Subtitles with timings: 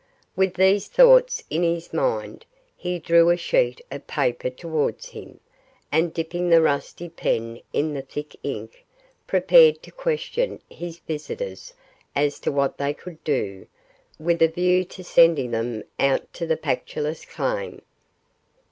[0.35, 5.39] With these thoughts in his mind, he drew a sheet of paper towards him,
[5.91, 8.83] and dipping the rusty pen in the thick ink,
[9.27, 11.75] prepared to question his visitors
[12.15, 13.67] as to what they could do,
[14.17, 17.83] with a view to sending them out to the Pactolus claim.